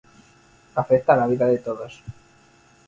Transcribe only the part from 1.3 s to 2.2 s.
de todos.